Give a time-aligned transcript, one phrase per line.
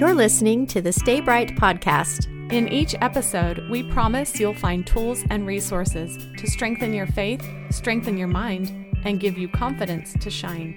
[0.00, 2.26] You're listening to the Stay Bright podcast.
[2.50, 8.16] In each episode, we promise you'll find tools and resources to strengthen your faith, strengthen
[8.16, 10.74] your mind, and give you confidence to shine.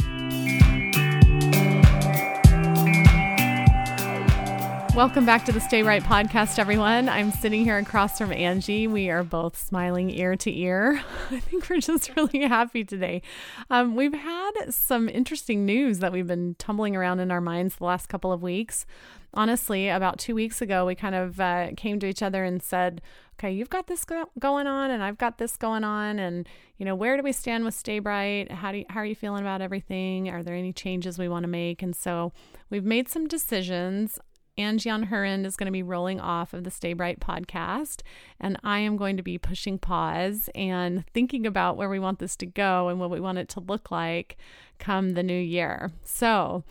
[4.95, 7.09] Welcome back to the Stay Bright podcast, everyone.
[7.09, 8.85] I'm sitting here across from Angie.
[8.85, 11.01] We are both smiling ear to ear.
[11.31, 13.23] I think we're just really happy today.
[13.71, 17.85] Um, we've had some interesting news that we've been tumbling around in our minds the
[17.85, 18.85] last couple of weeks.
[19.33, 23.01] Honestly, about two weeks ago, we kind of uh, came to each other and said,
[23.33, 26.19] okay, you've got this go- going on and I've got this going on.
[26.19, 26.47] And,
[26.77, 28.51] you know, where do we stand with Stay Bright?
[28.51, 30.29] How, do you, how are you feeling about everything?
[30.29, 31.81] Are there any changes we want to make?
[31.81, 32.31] And so
[32.69, 34.19] we've made some decisions
[34.57, 38.01] Angie on her end is going to be rolling off of the Stay Bright podcast,
[38.39, 42.35] and I am going to be pushing pause and thinking about where we want this
[42.37, 44.37] to go and what we want it to look like
[44.77, 45.91] come the new year.
[46.03, 46.63] So,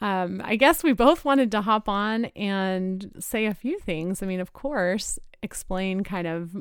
[0.00, 4.22] um, I guess we both wanted to hop on and say a few things.
[4.22, 6.56] I mean, of course, explain kind of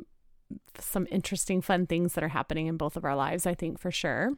[0.79, 3.91] some interesting, fun things that are happening in both of our lives, I think for
[3.91, 4.33] sure.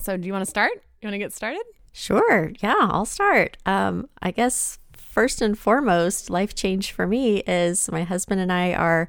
[0.00, 0.72] So, do you want to start?
[1.00, 1.62] You want to get started?
[1.92, 2.52] Sure.
[2.60, 3.56] Yeah, I'll start.
[3.66, 8.72] Um, I guess first and foremost, life change for me is my husband and I
[8.74, 9.08] are.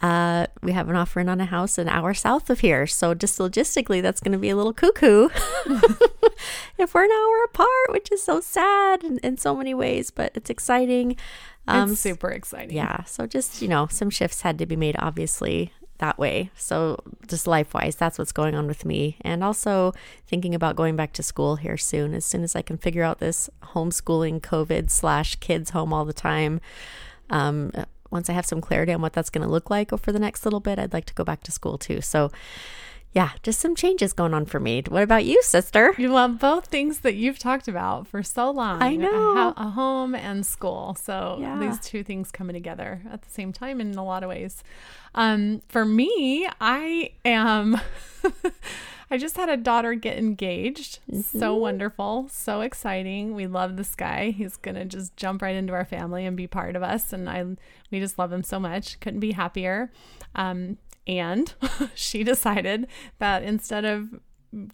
[0.00, 2.86] Uh, we have an offering on a house an hour south of here.
[2.86, 5.28] So, just logistically, that's going to be a little cuckoo
[6.78, 10.32] if we're an hour apart, which is so sad in, in so many ways, but
[10.34, 11.16] it's exciting.
[11.68, 12.74] Um, it's super exciting.
[12.74, 13.04] Yeah.
[13.04, 16.50] So, just, you know, some shifts had to be made, obviously, that way.
[16.56, 19.18] So, just life wise, that's what's going on with me.
[19.20, 19.92] And also
[20.26, 23.18] thinking about going back to school here soon, as soon as I can figure out
[23.18, 26.62] this homeschooling, COVID slash kids home all the time.
[27.28, 27.72] Um,
[28.10, 30.44] once I have some clarity on what that's going to look like for the next
[30.44, 32.00] little bit, I'd like to go back to school too.
[32.00, 32.30] So,
[33.12, 34.82] yeah, just some changes going on for me.
[34.88, 35.94] What about you, sister?
[35.98, 38.80] You love both things that you've talked about for so long.
[38.82, 39.36] I know.
[39.36, 40.96] A, a home and school.
[41.00, 41.58] So yeah.
[41.58, 44.62] these two things coming together at the same time in a lot of ways.
[45.14, 47.80] Um, for me, I am.
[49.10, 51.00] I just had a daughter get engaged.
[51.10, 51.38] Mm-hmm.
[51.38, 53.34] So wonderful, so exciting.
[53.34, 54.30] We love this guy.
[54.30, 57.44] He's gonna just jump right into our family and be part of us, and I
[57.90, 59.00] we just love him so much.
[59.00, 59.90] Couldn't be happier.
[60.34, 61.52] Um, and
[61.94, 62.86] she decided
[63.18, 64.20] that instead of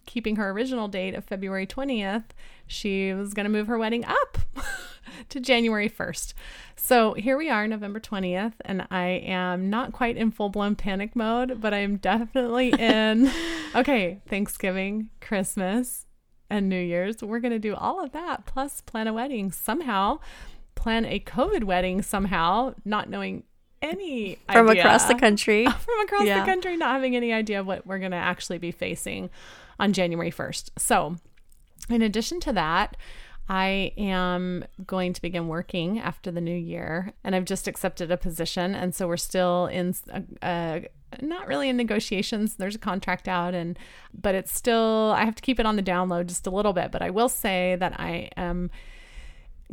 [0.05, 2.25] keeping her original date of February 20th,
[2.65, 4.37] she was going to move her wedding up
[5.29, 6.33] to January 1st.
[6.75, 11.15] So here we are, November 20th, and I am not quite in full blown panic
[11.15, 13.31] mode, but I'm definitely in
[13.75, 16.05] okay, Thanksgiving, Christmas,
[16.49, 17.21] and New Year's.
[17.21, 20.19] We're going to do all of that plus plan a wedding somehow.
[20.75, 23.43] Plan a COVID wedding somehow, not knowing
[23.81, 25.65] any from idea, across the country.
[25.79, 26.39] From across yeah.
[26.39, 29.29] the country, not having any idea what we're going to actually be facing
[29.79, 30.71] on January 1st.
[30.77, 31.17] So,
[31.89, 32.97] in addition to that,
[33.49, 38.17] I am going to begin working after the new year, and I've just accepted a
[38.17, 38.75] position.
[38.75, 39.95] And so we're still in,
[40.41, 40.81] uh,
[41.21, 42.55] not really in negotiations.
[42.55, 43.79] There's a contract out, and
[44.13, 46.91] but it's still I have to keep it on the download just a little bit.
[46.91, 48.69] But I will say that I am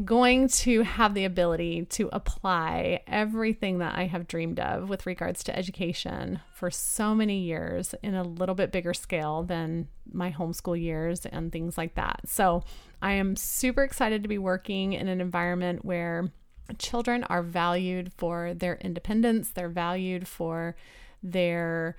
[0.02, 5.44] going to have the ability to apply everything that I have dreamed of with regards
[5.44, 10.80] to education for so many years in a little bit bigger scale than my homeschool
[10.80, 12.22] years and things like that.
[12.26, 12.64] So
[13.00, 16.32] I am super excited to be working in an environment where
[16.78, 20.74] children are valued for their independence, they're valued for
[21.22, 21.96] their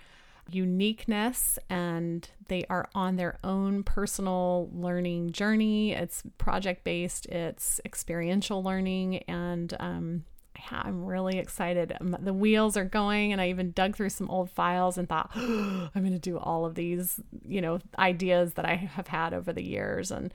[0.49, 5.93] uniqueness and they are on their own personal learning journey.
[5.93, 10.25] It's project based, it's experiential learning, and um,
[10.57, 11.95] yeah, I'm really excited.
[11.99, 15.31] Um, the wheels are going, and I even dug through some old files and thought,
[15.35, 19.33] oh, I'm going to do all of these, you know, ideas that I have had
[19.33, 20.11] over the years.
[20.11, 20.33] And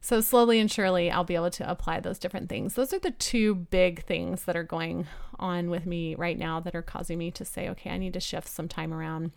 [0.00, 2.74] so slowly and surely, I'll be able to apply those different things.
[2.74, 5.06] Those are the two big things that are going
[5.38, 8.20] on with me right now that are causing me to say, okay, I need to
[8.20, 9.32] shift some time around.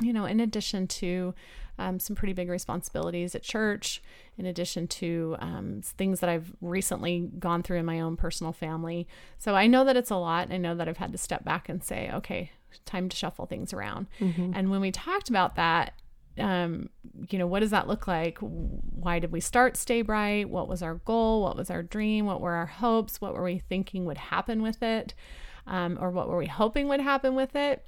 [0.00, 1.34] You know, in addition to
[1.78, 4.00] um, some pretty big responsibilities at church,
[4.36, 9.08] in addition to um, things that I've recently gone through in my own personal family.
[9.38, 10.52] So I know that it's a lot.
[10.52, 12.52] I know that I've had to step back and say, okay,
[12.84, 14.06] time to shuffle things around.
[14.20, 14.52] Mm-hmm.
[14.54, 15.94] And when we talked about that,
[16.38, 16.90] um,
[17.30, 18.38] you know, what does that look like?
[18.38, 20.48] Why did we start Stay Bright?
[20.48, 21.42] What was our goal?
[21.42, 22.26] What was our dream?
[22.26, 23.20] What were our hopes?
[23.20, 25.14] What were we thinking would happen with it?
[25.66, 27.84] Um, or what were we hoping would happen with it?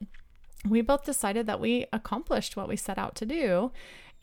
[0.69, 3.73] We both decided that we accomplished what we set out to do.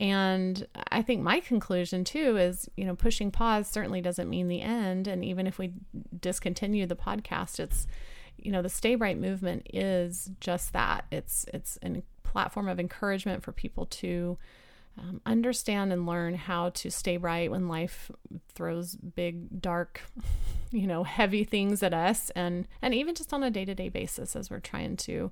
[0.00, 4.62] And I think my conclusion too is, you know, pushing pause certainly doesn't mean the
[4.62, 5.08] end.
[5.08, 5.72] And even if we
[6.20, 7.88] discontinue the podcast, it's,
[8.36, 11.06] you know, the Stay Bright movement is just that.
[11.10, 14.38] It's it's an platform of encouragement for people to
[14.98, 18.10] um, understand and learn how to stay right when life
[18.48, 20.02] throws big, dark,
[20.70, 23.88] you know, heavy things at us, and and even just on a day to day
[23.88, 25.30] basis as we're trying to,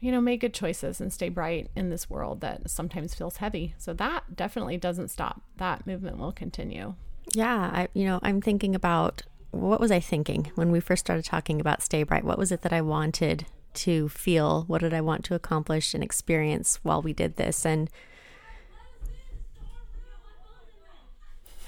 [0.00, 3.74] you know, make good choices and stay bright in this world that sometimes feels heavy.
[3.78, 5.42] So that definitely doesn't stop.
[5.58, 6.94] That movement will continue.
[7.32, 11.24] Yeah, I you know I'm thinking about what was I thinking when we first started
[11.24, 12.24] talking about stay bright?
[12.24, 14.64] What was it that I wanted to feel?
[14.66, 17.64] What did I want to accomplish and experience while we did this?
[17.64, 17.90] And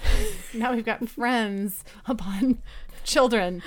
[0.53, 2.61] now we've got friends upon
[3.03, 3.61] children.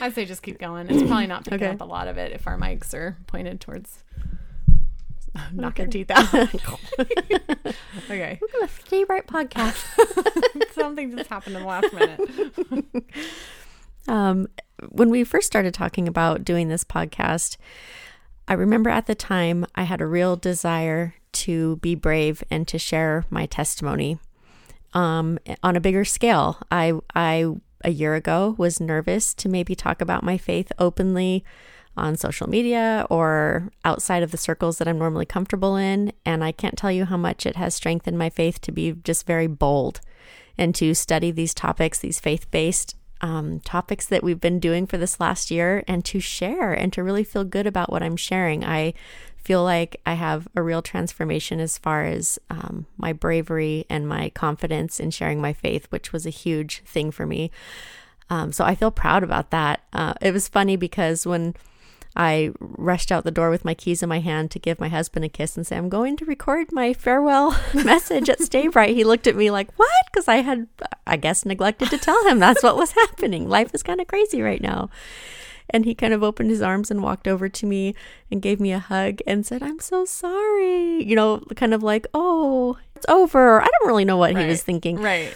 [0.00, 0.88] I say just keep going.
[0.90, 1.74] It's probably not picking Okay.
[1.74, 4.04] up a lot of it if our mics are pointed towards
[5.52, 6.32] knock your teeth out.
[8.10, 8.38] okay.
[8.84, 9.82] stay bright podcast.
[10.72, 13.04] Something just happened in the last minute.
[14.08, 14.48] Um,
[14.90, 17.56] when we first started talking about doing this podcast,
[18.48, 22.78] I remember at the time I had a real desire to be brave and to
[22.78, 24.18] share my testimony
[24.94, 26.58] um, on a bigger scale.
[26.70, 27.46] I, I,
[27.82, 31.44] a year ago, was nervous to maybe talk about my faith openly
[31.96, 36.12] on social media or outside of the circles that I'm normally comfortable in.
[36.24, 39.26] And I can't tell you how much it has strengthened my faith to be just
[39.26, 40.00] very bold
[40.58, 44.98] and to study these topics, these faith based um, topics that we've been doing for
[44.98, 48.64] this last year, and to share and to really feel good about what I'm sharing.
[48.64, 48.94] I
[49.38, 54.30] feel like I have a real transformation as far as um, my bravery and my
[54.30, 57.50] confidence in sharing my faith, which was a huge thing for me.
[58.30, 59.82] Um, so I feel proud about that.
[59.92, 61.54] Uh, it was funny because when
[62.14, 65.24] I rushed out the door with my keys in my hand to give my husband
[65.24, 68.94] a kiss and say, I'm going to record my farewell message at Stay Bright.
[68.94, 69.90] He looked at me like, What?
[70.10, 70.66] Because I had,
[71.06, 73.48] I guess, neglected to tell him that's what was happening.
[73.48, 74.90] Life is kind of crazy right now.
[75.70, 77.94] And he kind of opened his arms and walked over to me
[78.30, 81.02] and gave me a hug and said, I'm so sorry.
[81.02, 83.62] You know, kind of like, Oh, it's over.
[83.62, 85.00] I don't really know what he was thinking.
[85.00, 85.32] Right.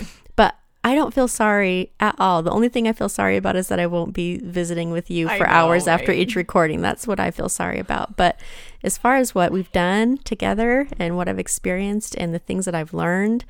[0.86, 2.44] I don't feel sorry at all.
[2.44, 5.28] The only thing I feel sorry about is that I won't be visiting with you
[5.28, 6.80] for know, hours after each recording.
[6.80, 8.16] That's what I feel sorry about.
[8.16, 8.38] But
[8.84, 12.74] as far as what we've done together and what I've experienced and the things that
[12.76, 13.44] I've learned,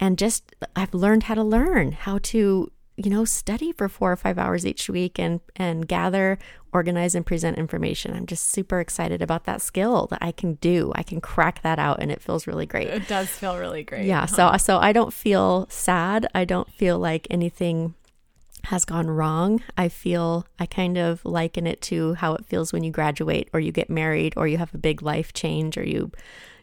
[0.00, 2.70] and just I've learned how to learn, how to,
[3.04, 6.38] you know, study for four or five hours each week and and gather,
[6.72, 8.14] organize and present information.
[8.14, 10.92] I'm just super excited about that skill that I can do.
[10.94, 12.88] I can crack that out and it feels really great.
[12.88, 14.06] It does feel really great.
[14.06, 16.26] Yeah, so so I don't feel sad.
[16.34, 17.94] I don't feel like anything
[18.64, 19.62] has gone wrong.
[19.76, 23.60] I feel I kind of liken it to how it feels when you graduate or
[23.60, 26.12] you get married or you have a big life change or you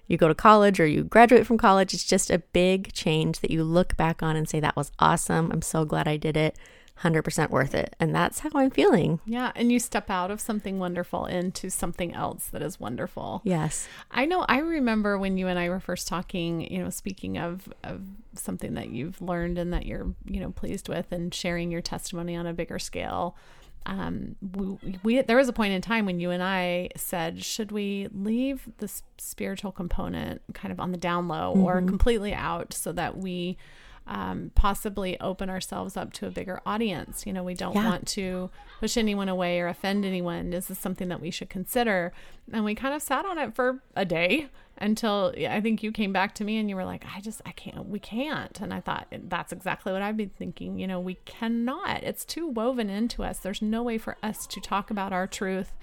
[0.09, 1.93] you go to college or you graduate from college.
[1.93, 5.51] It's just a big change that you look back on and say that was awesome.
[5.51, 6.57] I'm so glad I did it.
[7.03, 7.95] 100% worth it.
[7.99, 9.21] And that's how I'm feeling.
[9.25, 9.53] Yeah.
[9.55, 13.41] And you step out of something wonderful into something else that is wonderful.
[13.45, 13.87] Yes.
[14.11, 17.71] I know I remember when you and I were first talking, you know, speaking of,
[17.85, 18.01] of
[18.35, 22.35] something that you've learned and that you're, you know, pleased with and sharing your testimony
[22.35, 23.37] on a bigger scale.
[23.85, 27.71] Um, we, we there was a point in time when you and I said, should
[27.71, 32.91] we leave the spiritual component kind of on the down low or completely out so
[32.91, 33.57] that we
[34.07, 37.25] um, possibly open ourselves up to a bigger audience.
[37.27, 37.85] You know, we don't Yeah.
[37.85, 38.49] want to
[38.79, 40.49] push anyone away or offend anyone.
[40.49, 42.11] This Is this something that we should consider?
[42.51, 44.47] And we kind of sat on it for a day
[44.81, 47.51] until I think you came back to me and you were like, I just, I
[47.51, 48.59] can't, we can't.
[48.61, 50.79] And I thought, that's exactly what I've been thinking.
[50.79, 52.01] You know, we cannot.
[52.03, 53.39] It's too woven into us.
[53.39, 55.73] There's no way for us to talk about our truth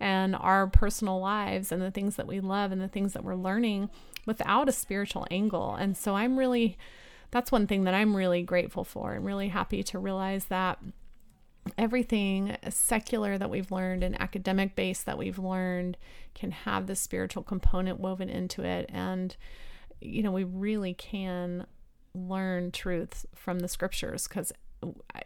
[0.00, 3.36] and our personal lives and the things that we love and the things that we're
[3.36, 3.88] learning
[4.26, 5.74] without a spiritual angle.
[5.74, 6.76] And so I'm really,
[7.30, 10.78] that's one thing that I'm really grateful for and really happy to realize that
[11.78, 15.96] everything secular that we've learned and academic based that we've learned
[16.34, 19.36] can have the spiritual component woven into it and
[20.00, 21.66] you know we really can
[22.14, 24.52] learn truths from the scriptures because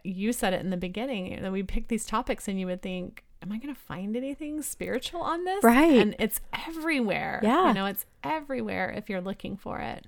[0.02, 3.24] you said it in the beginning that we pick these topics and you would think
[3.40, 5.96] am i going to find anything spiritual on this Right.
[5.98, 7.68] and it's everywhere Yeah.
[7.68, 10.06] you know it's everywhere if you're looking for it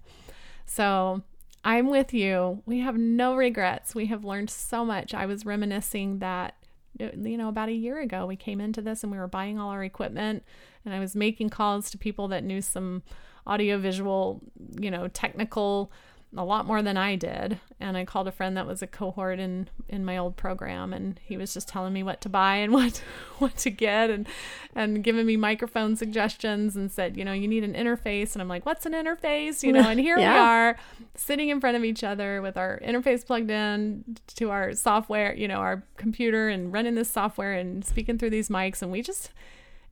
[0.66, 1.22] so
[1.66, 2.62] I'm with you.
[2.64, 3.92] We have no regrets.
[3.92, 5.12] We have learned so much.
[5.12, 6.54] I was reminiscing that,
[6.96, 9.70] you know, about a year ago, we came into this and we were buying all
[9.70, 10.44] our equipment,
[10.84, 13.02] and I was making calls to people that knew some
[13.48, 14.42] audiovisual,
[14.80, 15.90] you know, technical
[16.36, 17.60] a lot more than I did.
[17.78, 21.20] And I called a friend that was a cohort in in my old program and
[21.22, 23.02] he was just telling me what to buy and what
[23.38, 24.26] what to get and
[24.74, 28.48] and giving me microphone suggestions and said, you know, you need an interface and I'm
[28.48, 30.76] like, "What's an interface?" you know, and here we are
[31.14, 35.48] sitting in front of each other with our interface plugged in to our software, you
[35.48, 39.30] know, our computer and running this software and speaking through these mics and we just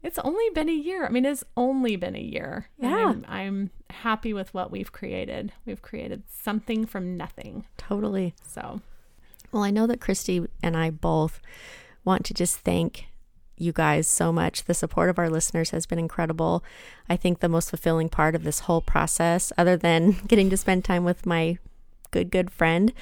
[0.02, 1.06] it's only been a year.
[1.06, 2.68] I mean, it's only been a year.
[2.78, 3.06] Yeah.
[3.08, 5.52] I'm, I'm happy with what we've created.
[5.64, 7.64] We've created something from nothing.
[7.76, 8.34] Totally.
[8.42, 8.80] So,
[9.52, 11.40] Well, I know that Christy and I both
[12.04, 13.06] want to just thank
[13.56, 14.64] you guys so much.
[14.64, 16.64] The support of our listeners has been incredible.
[17.08, 20.84] I think the most fulfilling part of this whole process, other than getting to spend
[20.84, 21.58] time with my
[22.10, 22.92] good, good friend,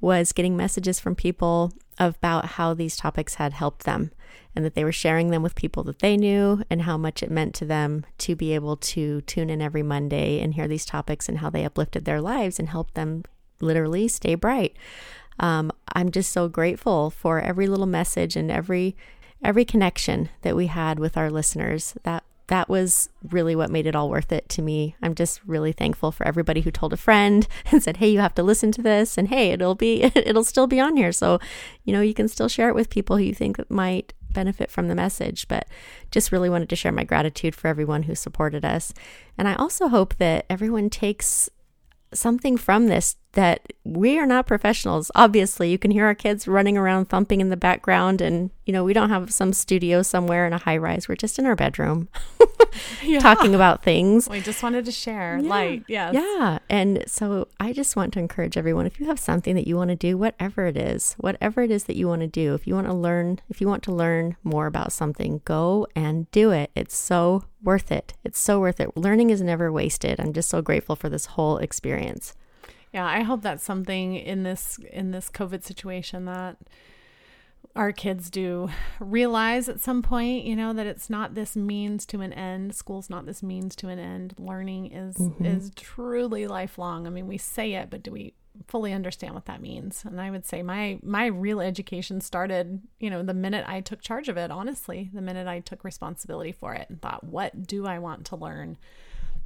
[0.00, 4.10] was getting messages from people about how these topics had helped them
[4.54, 7.30] and that they were sharing them with people that they knew and how much it
[7.30, 11.28] meant to them to be able to tune in every Monday and hear these topics
[11.28, 13.24] and how they uplifted their lives and helped them
[13.60, 14.76] literally stay bright.
[15.40, 18.96] Um, I'm just so grateful for every little message and every
[19.44, 21.94] every connection that we had with our listeners.
[22.02, 24.96] That that was really what made it all worth it to me.
[25.02, 28.34] I'm just really thankful for everybody who told a friend and said, "Hey, you have
[28.34, 31.38] to listen to this," and hey, it'll be it'll still be on here, so
[31.84, 34.88] you know you can still share it with people who you think might benefit from
[34.88, 35.46] the message.
[35.48, 35.68] But
[36.10, 38.92] just really wanted to share my gratitude for everyone who supported us,
[39.36, 41.48] and I also hope that everyone takes
[42.14, 45.10] something from this that we are not professionals.
[45.14, 48.82] Obviously, you can hear our kids running around thumping in the background, and you know,
[48.84, 51.08] we don't have some studio somewhere in a high rise.
[51.08, 52.08] We're just in our bedroom
[53.02, 53.18] yeah.
[53.18, 54.28] talking about things.
[54.28, 55.48] We just wanted to share Yeah.
[55.48, 55.84] light.
[55.88, 56.14] Yes.
[56.14, 56.58] Yeah.
[56.68, 59.90] And so I just want to encourage everyone if you have something that you want
[59.90, 62.74] to do, whatever it is, whatever it is that you want to do, if you
[62.74, 66.70] want to learn, if you want to learn more about something, go and do it.
[66.74, 68.14] It's so worth it.
[68.24, 68.96] It's so worth it.
[68.96, 70.18] Learning is never wasted.
[70.20, 72.34] I'm just so grateful for this whole experience.
[72.92, 76.56] Yeah, I hope that's something in this in this COVID situation that
[77.76, 82.20] our kids do realize at some point, you know, that it's not this means to
[82.20, 82.74] an end.
[82.74, 84.34] School's not this means to an end.
[84.38, 85.44] Learning is mm-hmm.
[85.44, 87.06] is truly lifelong.
[87.06, 88.34] I mean, we say it, but do we
[88.66, 90.02] fully understand what that means?
[90.04, 94.00] And I would say my my real education started, you know, the minute I took
[94.00, 97.86] charge of it, honestly, the minute I took responsibility for it and thought, what do
[97.86, 98.78] I want to learn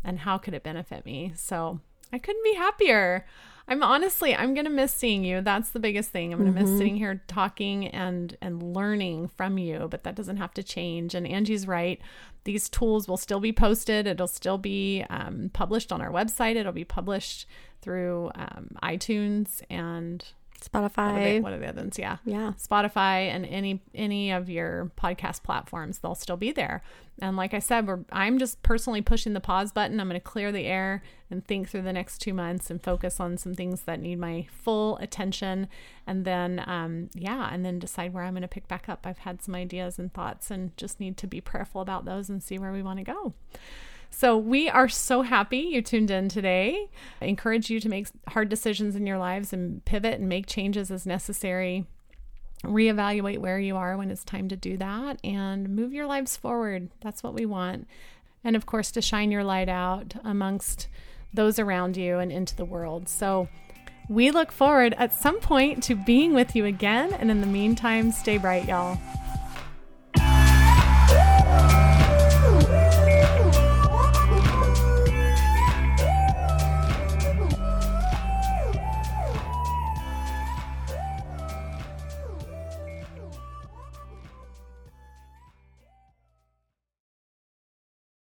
[0.05, 1.33] and how could it benefit me?
[1.37, 1.81] So,
[2.13, 3.27] I couldn't be happier.
[3.69, 5.41] I'm honestly, I'm gonna miss seeing you.
[5.41, 6.33] That's the biggest thing.
[6.33, 9.87] I'm gonna miss sitting here talking and and learning from you.
[9.91, 11.15] But that doesn't have to change.
[11.15, 12.01] And Angie's right.
[12.45, 14.07] These tools will still be posted.
[14.07, 16.57] It'll still be um, published on our website.
[16.57, 17.47] It'll be published
[17.81, 20.25] through um, iTunes and
[20.71, 21.43] what are, they, Spotify.
[21.43, 21.99] one of the other ones?
[21.99, 22.53] Yeah, Yeah.
[22.59, 26.83] Spotify and any any of your podcast platforms, they'll still be there.
[27.21, 30.01] And like I said, we're I'm just personally pushing the pause button.
[30.01, 33.21] I'm going to clear the air and think through the next two months and focus
[33.21, 35.69] on some things that need my full attention.
[36.07, 39.07] And then, um, yeah, and then decide where I'm going to pick back up.
[39.07, 42.43] I've had some ideas and thoughts, and just need to be prayerful about those and
[42.43, 43.35] see where we want to go.
[44.15, 46.91] So we are so happy you tuned in today.
[47.21, 50.91] I encourage you to make hard decisions in your lives and pivot and make changes
[50.91, 51.87] as necessary.
[52.63, 56.91] Reevaluate where you are when it's time to do that and move your lives forward.
[57.01, 57.89] That's what we want.
[58.45, 60.89] And of course, to shine your light out amongst
[61.33, 63.09] those around you and into the world.
[63.09, 63.49] So
[64.11, 67.15] we look forward at some point to being with you again.
[67.15, 68.99] And in the meantime, stay bright, y'all.